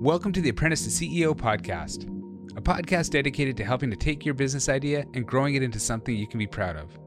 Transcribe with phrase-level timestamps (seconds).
[0.00, 2.04] Welcome to the Apprentice to CEO podcast,
[2.56, 6.16] a podcast dedicated to helping to take your business idea and growing it into something
[6.16, 6.98] you can be proud of.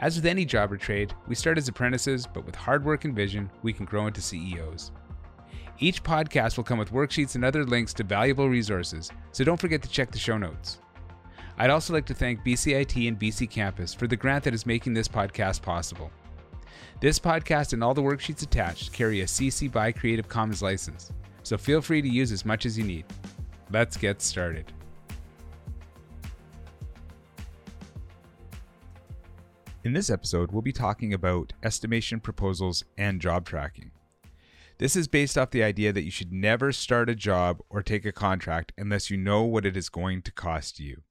[0.00, 3.14] As with any job or trade, we start as apprentices, but with hard work and
[3.14, 4.90] vision, we can grow into CEOs.
[5.78, 9.80] Each podcast will come with worksheets and other links to valuable resources, so don't forget
[9.82, 10.78] to check the show notes.
[11.56, 14.94] I'd also like to thank BCIT and BC Campus for the grant that is making
[14.94, 16.10] this podcast possible.
[16.98, 21.12] This podcast and all the worksheets attached carry a CC BY Creative Commons license,
[21.42, 23.04] so feel free to use as much as you need.
[23.70, 24.72] Let's get started.
[29.84, 33.90] In this episode, we'll be talking about estimation proposals and job tracking.
[34.78, 38.04] This is based off the idea that you should never start a job or take
[38.04, 41.02] a contract unless you know what it is going to cost you.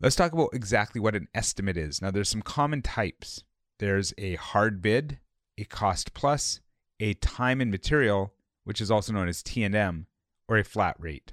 [0.00, 2.00] Let's talk about exactly what an estimate is.
[2.00, 3.44] Now, there's some common types.
[3.78, 5.18] There's a hard bid,
[5.58, 6.60] a cost plus,
[7.00, 8.32] a time and material,
[8.68, 10.06] which is also known as T&M,
[10.46, 11.32] or a flat rate.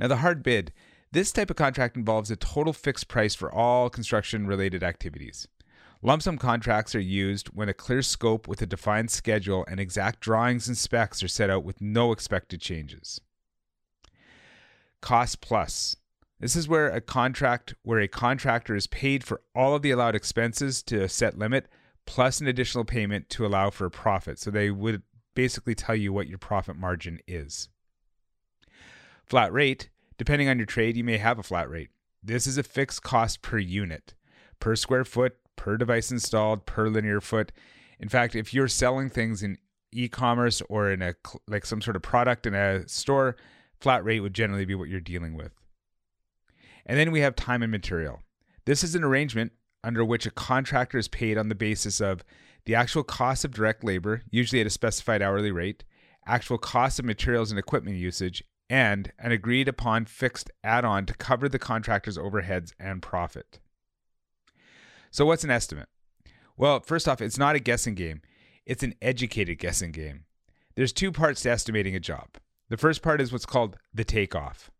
[0.00, 0.72] Now, the hard bid,
[1.12, 5.48] this type of contract involves a total fixed price for all construction related activities.
[6.00, 10.20] Lump sum contracts are used when a clear scope with a defined schedule and exact
[10.20, 13.20] drawings and specs are set out with no expected changes.
[15.02, 15.94] Cost plus.
[16.40, 20.14] This is where a contract where a contractor is paid for all of the allowed
[20.14, 21.68] expenses to a set limit
[22.06, 24.38] plus an additional payment to allow for a profit.
[24.38, 25.02] So they would
[25.34, 27.68] basically tell you what your profit margin is.
[29.24, 31.90] Flat rate, depending on your trade, you may have a flat rate.
[32.22, 34.14] This is a fixed cost per unit,
[34.60, 37.52] per square foot, per device installed, per linear foot.
[37.98, 39.58] In fact, if you're selling things in
[39.92, 41.14] e-commerce or in a
[41.46, 43.36] like some sort of product in a store,
[43.80, 45.52] flat rate would generally be what you're dealing with.
[46.86, 48.22] And then we have time and material.
[48.64, 49.52] This is an arrangement
[49.84, 52.24] under which a contractor is paid on the basis of
[52.64, 55.84] the actual cost of direct labor, usually at a specified hourly rate,
[56.26, 61.14] actual cost of materials and equipment usage, and an agreed upon fixed add on to
[61.14, 63.58] cover the contractor's overheads and profit.
[65.10, 65.88] So, what's an estimate?
[66.56, 68.22] Well, first off, it's not a guessing game,
[68.64, 70.24] it's an educated guessing game.
[70.74, 72.38] There's two parts to estimating a job.
[72.70, 74.70] The first part is what's called the takeoff.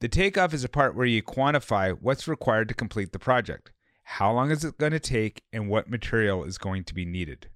[0.00, 3.72] The takeoff is a part where you quantify what's required to complete the project.
[4.04, 7.48] How long is it going to take and what material is going to be needed?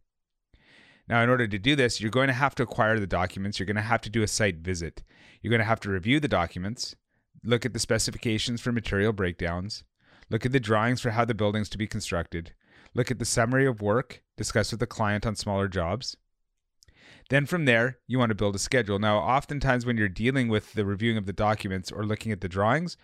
[1.09, 3.59] Now, in order to do this, you're going to have to acquire the documents.
[3.59, 5.03] You're going to have to do a site visit.
[5.41, 6.97] You're going to have to review the documents,
[7.45, 9.85] look at the specifications for material breakdowns,
[10.29, 12.53] look at the drawings for how the building's to be constructed,
[12.95, 16.17] look at the summary of work, discuss with the client on smaller jobs,
[17.31, 18.99] then from there, you want to build a schedule.
[18.99, 22.49] Now, oftentimes when you're dealing with the reviewing of the documents or looking at the
[22.49, 22.97] drawings,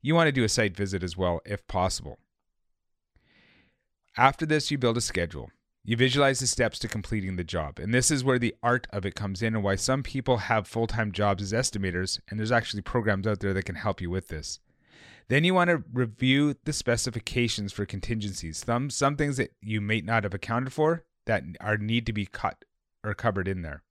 [0.00, 2.18] you want to do a site visit as well if possible.
[4.16, 5.50] After this, you build a schedule.
[5.84, 7.78] You visualize the steps to completing the job.
[7.78, 10.68] And this is where the art of it comes in and why some people have
[10.68, 12.20] full time jobs as estimators.
[12.28, 14.60] And there's actually programs out there that can help you with this.
[15.28, 18.58] Then you want to review the specifications for contingencies.
[18.58, 22.26] Some, some things that you may not have accounted for that are need to be
[22.26, 22.64] cut
[23.02, 23.82] or covered in there.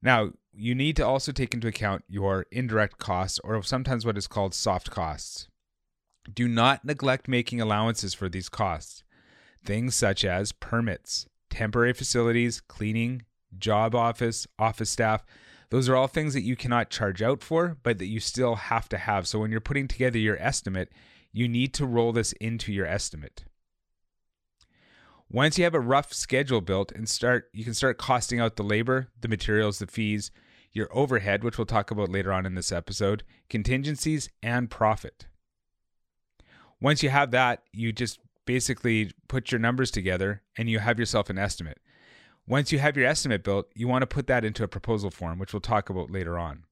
[0.00, 4.26] Now, you need to also take into account your indirect costs, or sometimes what is
[4.26, 5.48] called soft costs.
[6.30, 9.02] Do not neglect making allowances for these costs.
[9.64, 13.22] Things such as permits, temporary facilities, cleaning,
[13.58, 15.24] job office, office staff,
[15.70, 18.90] those are all things that you cannot charge out for, but that you still have
[18.90, 19.26] to have.
[19.26, 20.92] So when you're putting together your estimate,
[21.32, 23.46] you need to roll this into your estimate.
[25.30, 28.62] Once you have a rough schedule built and start you can start costing out the
[28.62, 30.30] labor, the materials, the fees,
[30.72, 35.26] your overhead, which we'll talk about later on in this episode, contingencies and profit.
[36.82, 41.30] Once you have that, you just basically put your numbers together and you have yourself
[41.30, 41.78] an estimate.
[42.46, 45.38] Once you have your estimate built, you want to put that into a proposal form,
[45.38, 46.64] which we'll talk about later on.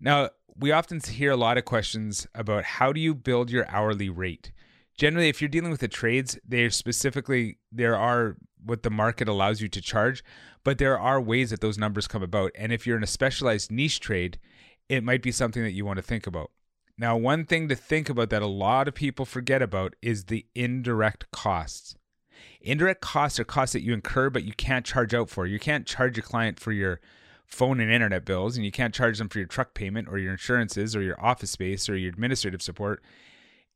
[0.00, 4.08] Now, we often hear a lot of questions about how do you build your hourly
[4.08, 4.52] rate?
[4.96, 9.60] generally if you're dealing with the trades they're specifically there are what the market allows
[9.60, 10.22] you to charge
[10.64, 13.70] but there are ways that those numbers come about and if you're in a specialized
[13.70, 14.38] niche trade
[14.88, 16.50] it might be something that you want to think about
[16.98, 20.46] now one thing to think about that a lot of people forget about is the
[20.54, 21.96] indirect costs
[22.60, 25.86] indirect costs are costs that you incur but you can't charge out for you can't
[25.86, 27.00] charge a client for your
[27.46, 30.32] phone and internet bills and you can't charge them for your truck payment or your
[30.32, 33.02] insurances or your office space or your administrative support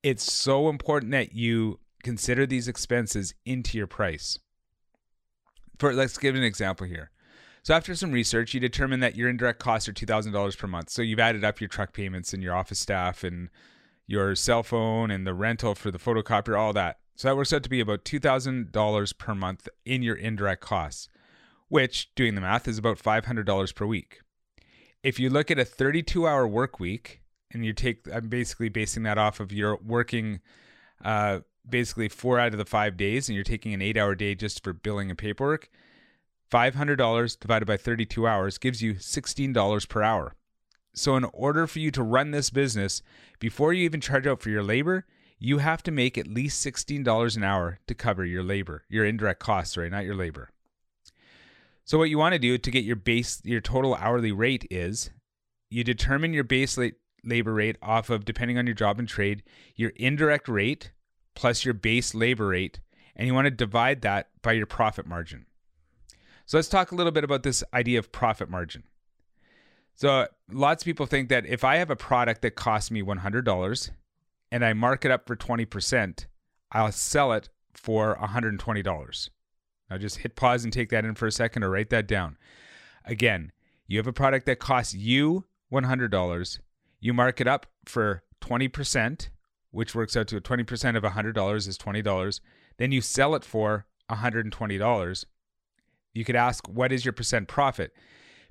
[0.02, 4.38] it's so important that you consider these expenses into your price.
[5.78, 7.10] For let's give an example here.
[7.66, 10.88] So after some research, you determine that your indirect costs are $2,000 per month.
[10.88, 13.48] So you've added up your truck payments and your office staff and
[14.06, 17.00] your cell phone and the rental for the photocopier, all that.
[17.16, 21.08] So that works out to be about $2,000 per month in your indirect costs.
[21.66, 24.20] which, doing the math, is about $500 per week.
[25.02, 29.02] If you look at a 32 hour work week, and you take, I'm basically basing
[29.02, 30.38] that off of your working
[31.04, 34.36] uh, basically four out of the five days, and you're taking an eight hour day
[34.36, 35.68] just for billing and paperwork.
[36.50, 40.34] $500 divided by 32 hours gives you $16 per hour.
[40.94, 43.02] So, in order for you to run this business,
[43.38, 45.04] before you even charge out for your labor,
[45.38, 49.40] you have to make at least $16 an hour to cover your labor, your indirect
[49.40, 49.90] costs, right?
[49.90, 50.50] Not your labor.
[51.84, 55.10] So, what you want to do to get your base, your total hourly rate is
[55.68, 56.78] you determine your base
[57.22, 59.42] labor rate off of, depending on your job and trade,
[59.74, 60.92] your indirect rate
[61.34, 62.80] plus your base labor rate,
[63.14, 65.45] and you want to divide that by your profit margin.
[66.46, 68.84] So, let's talk a little bit about this idea of profit margin.
[69.94, 73.90] So, lots of people think that if I have a product that costs me $100
[74.52, 76.26] and I mark it up for 20%,
[76.72, 79.30] I'll sell it for $120.
[79.90, 82.36] Now just hit pause and take that in for a second or write that down.
[83.04, 83.52] Again,
[83.86, 86.58] you have a product that costs you $100.
[87.00, 89.28] You mark it up for 20%,
[89.70, 92.40] which works out to 20% of $100 is $20.
[92.78, 95.24] Then you sell it for $120.
[96.16, 97.92] You could ask, what is your percent profit?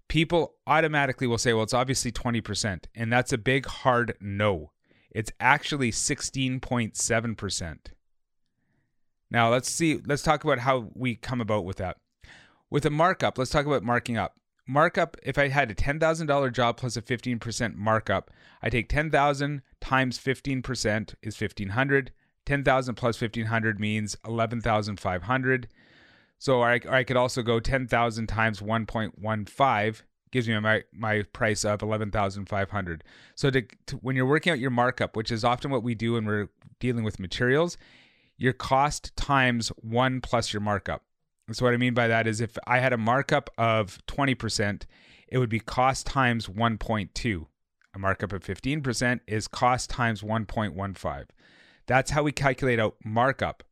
[0.08, 2.86] People automatically will say, well, it's obviously 20%.
[2.94, 4.72] And that's a big hard no.
[5.10, 7.78] It's actually 16.7%.
[9.32, 11.98] Now, let's see, let's talk about how we come about with that.
[12.70, 14.36] With a markup, let's talk about marking up.
[14.68, 18.30] Markup, if I had a $10,000 job plus a 15% markup,
[18.62, 22.12] I take 10,000 times 15% is 1500.
[22.46, 25.68] 10,000 plus 1500 means 11,500.
[26.38, 30.02] So I, I could also go 10,000 times 1.15
[30.36, 33.04] gives me my my price of 11,500.
[33.36, 36.14] So to, to, when you're working out your markup, which is often what we do
[36.14, 36.50] when we're
[36.82, 37.78] dealing with materials,
[38.38, 41.04] your cost times 1 plus your markup.
[41.54, 44.84] so what I mean by that is if I had a markup of 20%,
[45.30, 47.46] it would be cost times 1.2.
[47.94, 51.28] A markup of 15% is cost times 1.15.
[51.88, 53.64] That's how we calculate out markup.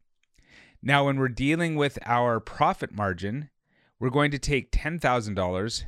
[0.85, 3.50] Now, when we're dealing with our profit margin,
[4.01, 5.83] we're going to take $10,000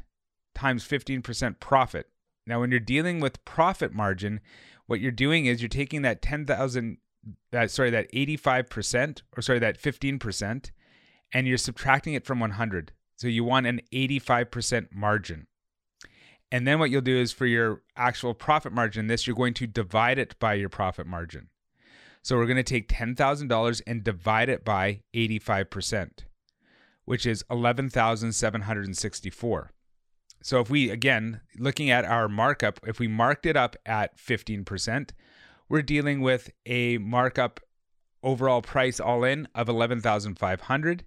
[0.55, 2.07] times 15% profit.
[2.47, 4.39] Now, when you're dealing with profit margin,
[4.87, 6.97] what you're doing is you're taking that 10,000
[7.51, 10.71] that sorry that 85% or sorry that 15%
[11.33, 12.93] and you're subtracting it from 100.
[13.17, 15.47] So you want an 85% margin.
[16.51, 19.67] And then what you'll do is for your actual profit margin this you're going to
[19.67, 21.49] divide it by your profit margin.
[22.25, 26.25] So we're going to take $10,000 and divide it by 85%,
[27.05, 29.71] which is 11,764.
[30.41, 35.11] So if we, again, looking at our markup, if we marked it up at 15%,
[35.69, 37.59] we're dealing with a markup
[38.23, 41.05] overall price all in of 11,500.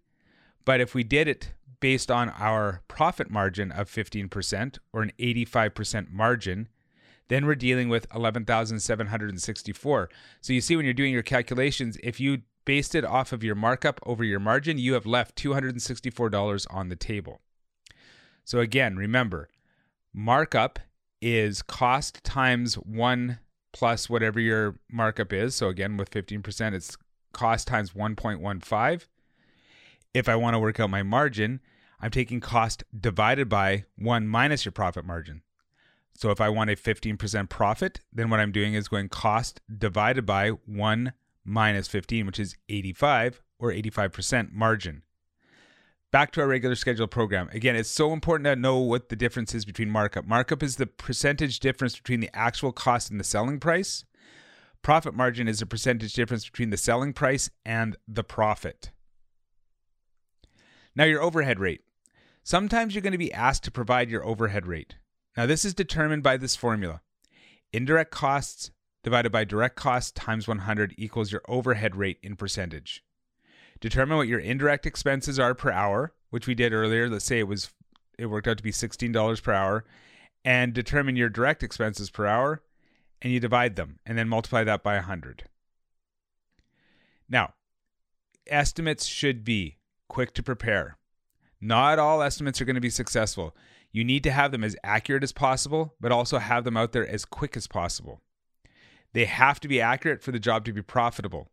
[0.65, 6.12] But if we did it based on our profit margin of 15% or an 85%
[6.12, 6.69] margin,
[7.29, 10.11] then we're dealing with 11,764.
[10.41, 13.55] So you see when you're doing your calculations, if you based it off of your
[13.55, 17.41] markup over your margin, you have left $264 on the table.
[18.45, 19.49] So again, remember,
[20.13, 20.79] markup
[21.21, 23.39] is cost times 1
[23.73, 25.55] plus whatever your markup is.
[25.55, 26.97] So again, with 15%, it's
[27.33, 29.07] cost times 1.15.
[30.15, 31.61] If I want to work out my margin,
[32.01, 35.43] I'm taking cost divided by 1 minus your profit margin.
[36.19, 40.27] So if I want a 15% profit, then what I'm doing is going cost divided
[40.27, 41.13] by 1
[41.44, 45.03] minus 15, which is 85 or 85% margin
[46.10, 47.48] back to our regular scheduled program.
[47.53, 50.27] Again, it's so important to know what the difference is between markup.
[50.27, 54.05] Markup is the percentage difference between the actual cost and the selling price.
[54.82, 58.91] Profit margin is the percentage difference between the selling price and the profit.
[60.96, 61.82] Now, your overhead rate.
[62.43, 64.96] Sometimes you're going to be asked to provide your overhead rate.
[65.39, 67.01] Now, this is determined by this formula
[67.73, 68.73] indirect costs
[69.05, 73.05] divided by direct costs times 100 equals your overhead rate in percentage.
[73.79, 77.09] Determine what your indirect expenses are per hour, which we did earlier.
[77.09, 77.71] Let's say it was
[78.19, 79.85] it worked out to be $16 per hour,
[80.45, 82.61] and determine your direct expenses per hour,
[83.23, 85.45] and you divide them, and then multiply that by 100.
[87.29, 87.55] Now,
[88.49, 89.77] estimates should be
[90.09, 90.99] quick to prepare.
[91.61, 93.55] Not all estimates are going to be successful.
[93.91, 97.07] You need to have them as accurate as possible, but also have them out there
[97.07, 98.21] as quick as possible.
[99.13, 101.51] They have to be accurate for the job to be profitable.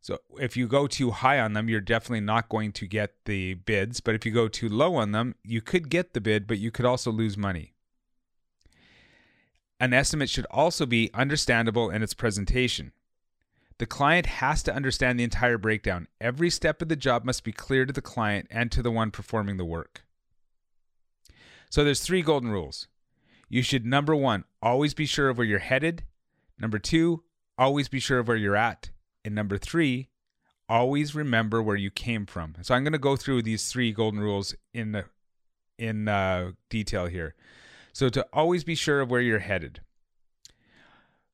[0.00, 3.54] So if you go too high on them, you're definitely not going to get the
[3.54, 4.00] bids.
[4.00, 6.70] But if you go too low on them, you could get the bid, but you
[6.70, 7.74] could also lose money.
[9.80, 12.92] An estimate should also be understandable in its presentation.
[13.78, 16.06] The client has to understand the entire breakdown.
[16.18, 19.10] Every step of the job must be clear to the client and to the one
[19.10, 20.05] performing the work.
[21.70, 22.88] So there's three golden rules.
[23.48, 26.04] You should number 1, always be sure of where you're headed.
[26.58, 27.22] Number 2,
[27.58, 28.90] always be sure of where you're at.
[29.24, 30.08] And number 3,
[30.68, 32.54] always remember where you came from.
[32.62, 35.04] So I'm going to go through these three golden rules in the,
[35.78, 37.34] in uh, detail here.
[37.92, 39.80] So to always be sure of where you're headed.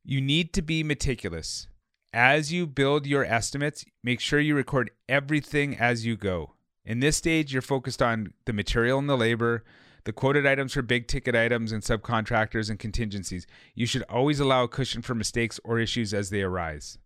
[0.04, 1.68] You need to be meticulous.
[2.12, 6.54] As you build your estimates, make sure you record everything as you go.
[6.84, 9.64] In this stage, you're focused on the material and the labor,
[10.04, 13.46] the quoted items for big ticket items and subcontractors and contingencies.
[13.74, 16.98] You should always allow a cushion for mistakes or issues as they arise.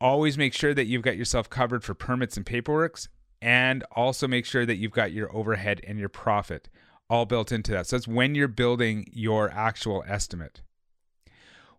[0.00, 3.00] Always make sure that you've got yourself covered for permits and paperwork,
[3.42, 6.68] and also make sure that you've got your overhead and your profit
[7.08, 7.86] all built into that.
[7.86, 10.62] So that's when you're building your actual estimate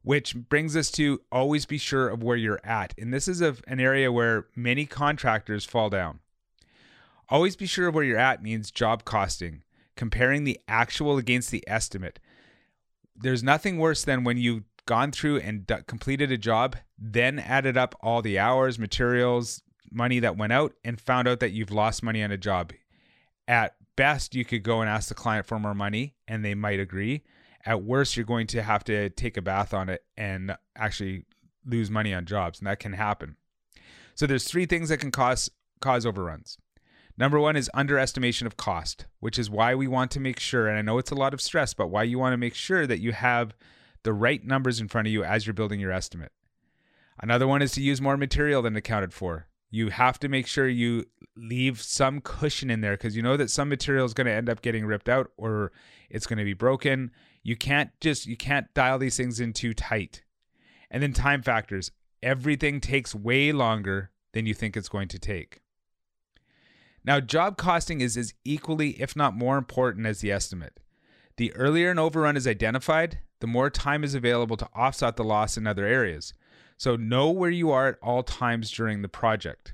[0.03, 2.93] which brings us to always be sure of where you're at.
[2.97, 6.19] And this is a, an area where many contractors fall down.
[7.31, 9.63] Always be sure where you're at means job costing,
[9.95, 12.19] comparing the actual against the estimate.
[13.15, 17.77] There's nothing worse than when you've gone through and d- completed a job, then added
[17.77, 22.03] up all the hours, materials, money that went out, and found out that you've lost
[22.03, 22.73] money on a job.
[23.47, 26.79] At best, you could go and ask the client for more money, and they might
[26.79, 27.23] agree
[27.65, 31.25] at worst you're going to have to take a bath on it and actually
[31.65, 33.35] lose money on jobs and that can happen
[34.15, 36.57] so there's three things that can cause cause overruns
[37.17, 40.77] number one is underestimation of cost which is why we want to make sure and
[40.77, 42.99] i know it's a lot of stress but why you want to make sure that
[42.99, 43.55] you have
[44.03, 46.31] the right numbers in front of you as you're building your estimate
[47.21, 50.67] another one is to use more material than accounted for you have to make sure
[50.67, 51.05] you
[51.37, 54.49] leave some cushion in there because you know that some material is going to end
[54.49, 55.71] up getting ripped out or
[56.09, 57.09] it's going to be broken
[57.43, 60.23] you can't just you can't dial these things in too tight.
[60.89, 61.91] And then time factors.
[62.21, 65.61] Everything takes way longer than you think it's going to take.
[67.03, 70.79] Now, job costing is as equally, if not more important as the estimate.
[71.37, 75.57] The earlier an overrun is identified, the more time is available to offset the loss
[75.57, 76.33] in other areas.
[76.77, 79.73] So, know where you are at all times during the project.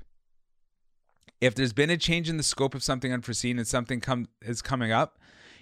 [1.40, 4.62] If there's been a change in the scope of something unforeseen and something come, is
[4.62, 5.18] coming up,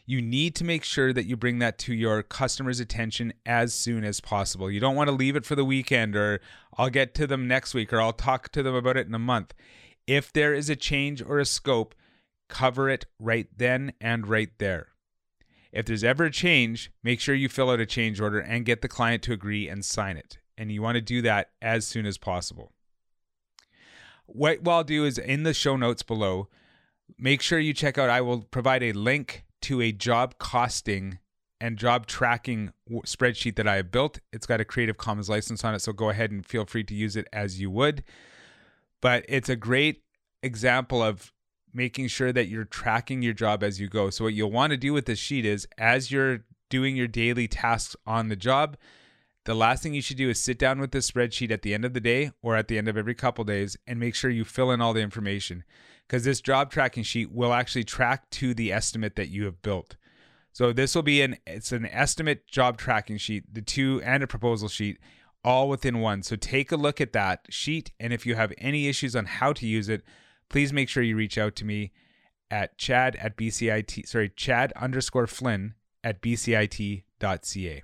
[0.07, 4.05] you need to make sure that you bring that to your customer's attention as soon
[4.05, 4.71] as possible.
[4.71, 6.41] You don't want to leave it for the weekend or
[6.79, 9.19] I'll get to them next week or I'll talk to them about it in a
[9.19, 9.53] month.
[10.07, 11.95] If there is a change or a scope,
[12.49, 14.89] cover it right then and right there.
[15.73, 18.83] If there's ever a change, make sure you fill out a change order and get
[18.83, 20.39] the client to agree and sign it.
[20.57, 22.73] And you want to do that as soon as possible.
[24.27, 26.49] What I'll do is in the show notes below,
[27.19, 31.19] make sure you check out, I will provide a link to a job costing
[31.61, 34.21] and job tracking spreadsheet that I have built.
[34.33, 36.95] It's got a Creative Commons license on it, so go ahead and feel free to
[36.95, 38.03] use it as you would.
[39.01, 40.03] But it's a great
[40.43, 41.33] example of
[41.73, 44.11] making sure that you're tracking your job as you go.
[44.11, 47.47] So, what you'll want to do with this sheet is as you're doing your daily
[47.47, 48.77] tasks on the job,
[49.45, 51.85] the last thing you should do is sit down with this spreadsheet at the end
[51.85, 54.45] of the day or at the end of every couple days and make sure you
[54.45, 55.63] fill in all the information
[56.07, 59.97] because this job tracking sheet will actually track to the estimate that you have built.
[60.53, 64.27] So this will be an it's an estimate job tracking sheet, the two and a
[64.27, 64.99] proposal sheet
[65.47, 66.25] all within one.
[66.25, 69.53] So take a look at that sheet and if you have any issues on how
[69.55, 70.03] to use it,
[70.51, 71.93] please make sure you reach out to me
[72.51, 77.83] at chad at bcit sorry chad underscore flynn at bcit.ca.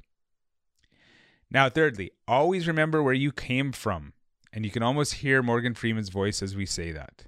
[1.51, 4.15] Now, thirdly, always remember where you came from.
[4.53, 7.25] And you can almost hear Morgan Freeman's voice as we say that.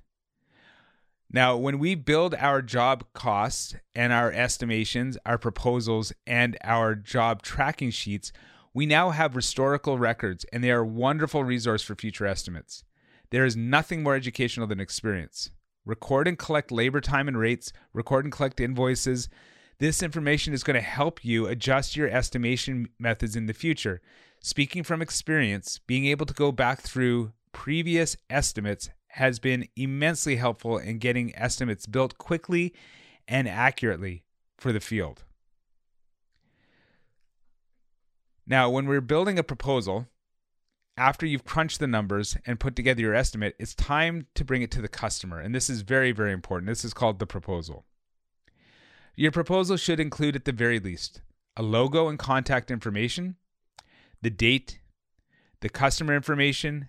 [1.31, 7.43] Now, when we build our job costs and our estimations, our proposals, and our job
[7.43, 8.31] tracking sheets,
[8.75, 12.83] we now have historical records and they are a wonderful resource for future estimates.
[13.31, 15.51] There is nothing more educational than experience.
[15.87, 19.29] Record and collect labor time and rates, record and collect invoices.
[19.79, 24.01] This information is going to help you adjust your estimation methods in the future.
[24.41, 30.79] Speaking from experience, being able to go back through previous estimates has been immensely helpful
[30.79, 32.75] in getting estimates built quickly
[33.29, 34.25] and accurately
[34.59, 35.24] for the field.
[38.47, 40.09] Now, when we're building a proposal,
[40.97, 44.71] after you've crunched the numbers and put together your estimate, it's time to bring it
[44.73, 45.41] to the customer.
[45.41, 46.69] And this is very, very important.
[46.69, 47.85] This is called the proposal.
[49.17, 51.23] Your proposal should include, at the very least,
[51.57, 53.37] a logo and contact information,
[54.23, 54.81] the date,
[55.61, 56.89] the customer information,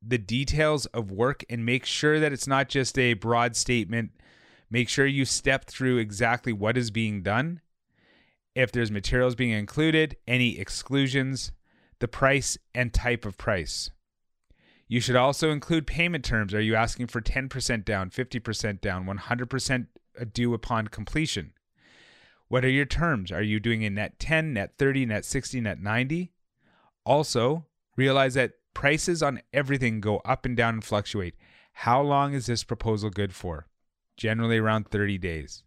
[0.00, 4.12] the details of work and make sure that it's not just a broad statement.
[4.70, 7.60] Make sure you step through exactly what is being done.
[8.58, 11.52] If there's materials being included, any exclusions,
[12.00, 13.92] the price and type of price.
[14.88, 16.52] You should also include payment terms.
[16.52, 19.86] Are you asking for 10% down, 50% down, 100%
[20.32, 21.52] due upon completion?
[22.48, 23.30] What are your terms?
[23.30, 26.32] Are you doing a net 10, net 30, net 60, net 90?
[27.04, 27.64] Also,
[27.96, 31.36] realize that prices on everything go up and down and fluctuate.
[31.74, 33.68] How long is this proposal good for?
[34.16, 35.62] Generally around 30 days.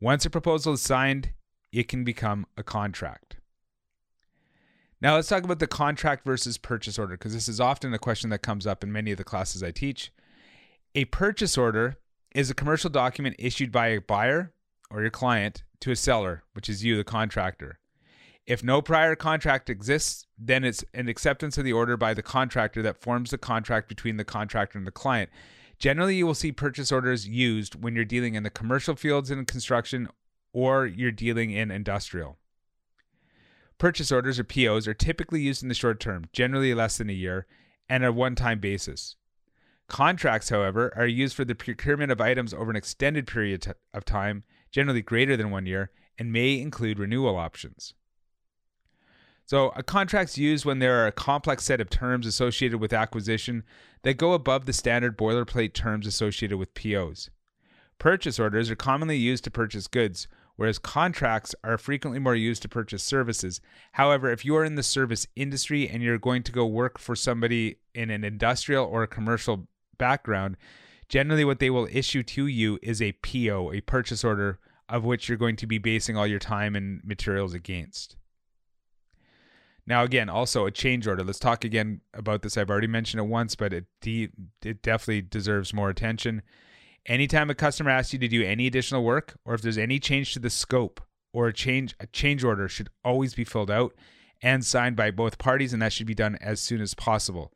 [0.00, 1.30] Once a proposal is signed,
[1.74, 3.36] it can become a contract.
[5.00, 8.30] Now, let's talk about the contract versus purchase order because this is often a question
[8.30, 10.12] that comes up in many of the classes I teach.
[10.94, 11.96] A purchase order
[12.34, 14.52] is a commercial document issued by a buyer
[14.90, 17.80] or your client to a seller, which is you, the contractor.
[18.46, 22.82] If no prior contract exists, then it's an acceptance of the order by the contractor
[22.82, 25.28] that forms the contract between the contractor and the client.
[25.78, 29.44] Generally, you will see purchase orders used when you're dealing in the commercial fields in
[29.44, 30.08] construction
[30.54, 32.38] or you're dealing in industrial.
[33.76, 37.12] Purchase orders or POs are typically used in the short term, generally less than a
[37.12, 37.46] year,
[37.88, 39.16] and a one time basis.
[39.88, 44.44] Contracts, however, are used for the procurement of items over an extended period of time,
[44.70, 47.92] generally greater than one year, and may include renewal options.
[49.44, 53.64] So, a contract's used when there are a complex set of terms associated with acquisition
[54.02, 57.28] that go above the standard boilerplate terms associated with POs.
[57.98, 62.68] Purchase orders are commonly used to purchase goods, whereas contracts are frequently more used to
[62.68, 63.60] purchase services.
[63.92, 67.16] However, if you are in the service industry and you're going to go work for
[67.16, 69.68] somebody in an industrial or commercial
[69.98, 70.56] background,
[71.08, 74.58] generally what they will issue to you is a PO, a purchase order,
[74.88, 78.16] of which you're going to be basing all your time and materials against.
[79.86, 81.22] Now, again, also a change order.
[81.22, 82.56] Let's talk again about this.
[82.56, 84.30] I've already mentioned it once, but it, de-
[84.62, 86.42] it definitely deserves more attention.
[87.06, 90.32] Anytime a customer asks you to do any additional work, or if there's any change
[90.32, 93.94] to the scope or a change, a change order should always be filled out
[94.42, 97.52] and signed by both parties, and that should be done as soon as possible.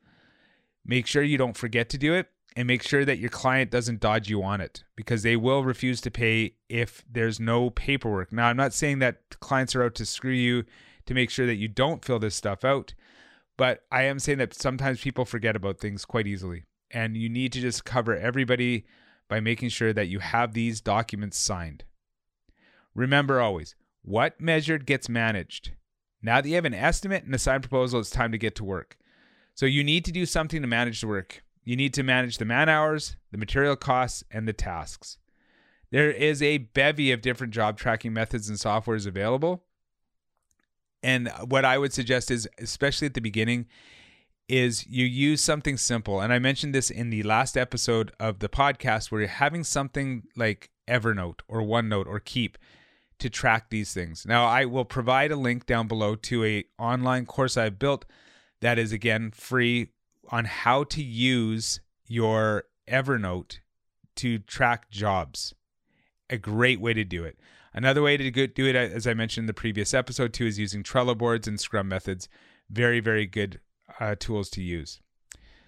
[0.84, 4.00] Make sure you don't forget to do it and make sure that your client doesn't
[4.00, 8.32] dodge you on it because they will refuse to pay if there's no paperwork.
[8.32, 10.64] Now, I'm not saying that clients are out to screw you
[11.06, 12.94] to make sure that you don't fill this stuff out,
[13.56, 16.64] but I am saying that sometimes people forget about things quite easily.
[16.90, 18.86] And you need to just cover everybody
[19.28, 21.84] by making sure that you have these documents signed.
[22.94, 25.72] Remember always what measured gets managed.
[26.22, 28.64] Now that you have an estimate and a signed proposal, it's time to get to
[28.64, 28.96] work.
[29.54, 31.42] So you need to do something to manage the work.
[31.64, 35.18] You need to manage the man hours, the material costs, and the tasks.
[35.90, 39.64] There is a bevy of different job tracking methods and softwares available.
[41.02, 43.66] And what I would suggest is, especially at the beginning,
[44.48, 46.20] is you use something simple.
[46.20, 50.24] And I mentioned this in the last episode of the podcast where you're having something
[50.36, 52.56] like Evernote or OneNote or Keep
[53.18, 54.24] to track these things.
[54.26, 58.06] Now, I will provide a link down below to a online course I've built
[58.60, 59.88] that is again free
[60.30, 63.58] on how to use your Evernote
[64.16, 65.54] to track jobs.
[66.30, 67.38] A great way to do it.
[67.74, 70.82] Another way to do it, as I mentioned in the previous episode, too, is using
[70.82, 72.28] Trello boards and Scrum methods.
[72.70, 73.60] Very, very good
[73.98, 75.00] uh, tools to use.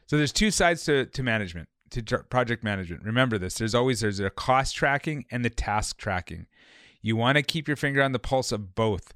[0.06, 3.04] So there's two sides to, to management, to project management.
[3.04, 6.46] Remember this: there's always there's a cost tracking and the task tracking.
[7.02, 9.14] You want to keep your finger on the pulse of both.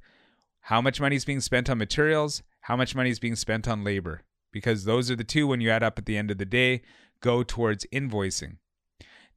[0.68, 2.42] How much money is being spent on materials?
[2.64, 5.68] how much money is being spent on labor, because those are the two, when you
[5.68, 6.80] add up at the end of the day,
[7.20, 8.56] go towards invoicing.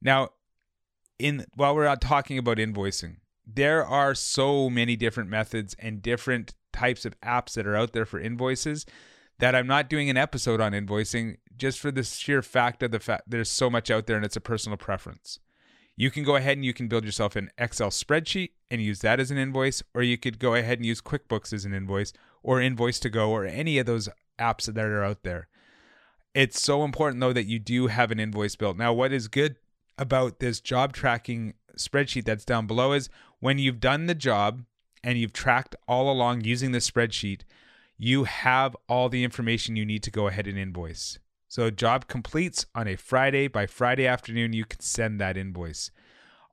[0.00, 0.30] Now,
[1.18, 7.04] in while we're talking about invoicing, there are so many different methods and different types
[7.04, 8.86] of apps that are out there for invoices
[9.38, 13.00] that I'm not doing an episode on invoicing just for the sheer fact of the
[13.00, 15.38] fact there's so much out there and it's a personal preference.
[15.96, 19.18] You can go ahead and you can build yourself an Excel spreadsheet and use that
[19.18, 22.58] as an invoice, or you could go ahead and use QuickBooks as an invoice, or
[22.58, 25.48] Invoice2go, or any of those apps that are out there.
[26.34, 28.76] It's so important though that you do have an invoice built.
[28.76, 29.56] Now, what is good
[29.96, 34.62] about this job tracking spreadsheet that's down below is when you've done the job
[35.02, 37.40] and you've tracked all along using the spreadsheet,
[37.98, 41.18] you have all the information you need to go ahead and invoice.
[41.48, 43.48] So job completes on a Friday.
[43.48, 45.90] By Friday afternoon, you can send that invoice.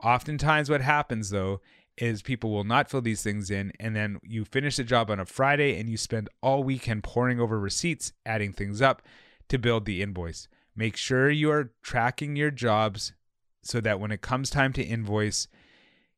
[0.03, 1.61] Oftentimes, what happens though
[1.97, 5.19] is people will not fill these things in, and then you finish the job on
[5.19, 9.01] a Friday and you spend all weekend poring over receipts, adding things up
[9.47, 10.47] to build the invoice.
[10.75, 13.13] Make sure you are tracking your jobs
[13.61, 15.47] so that when it comes time to invoice,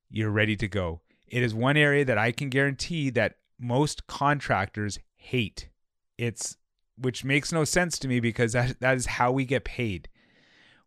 [0.10, 1.02] you're ready to go.
[1.28, 5.70] It is one area that I can guarantee that most contractors hate.
[6.18, 6.58] It's
[6.98, 10.10] which makes no sense to me because that, that is how we get paid.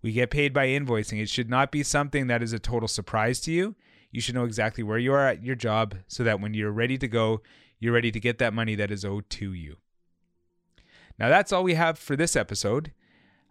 [0.03, 1.21] We get paid by invoicing.
[1.21, 3.77] It should not be something that is a total surprise to you.
[4.11, 6.99] You should know exactly where you are at your job so that when you're ready
[6.99, 7.43] to go,
[7.79, 9.77] you're ready to get that money that is owed to you.
[11.19, 12.93] Now, that's all we have for this episode.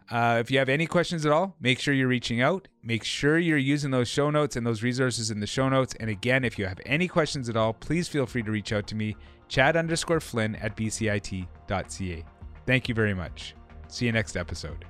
[0.09, 2.67] Uh, if you have any questions at all, make sure you're reaching out.
[2.83, 5.93] Make sure you're using those show notes and those resources in the show notes.
[5.99, 8.87] And again, if you have any questions at all, please feel free to reach out
[8.87, 9.15] to me
[9.49, 12.25] chad underscore flynn at bcit.ca.
[12.65, 13.55] Thank you very much.
[13.89, 14.85] See you next episode.